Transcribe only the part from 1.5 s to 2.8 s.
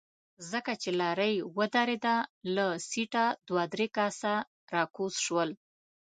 ودرېده له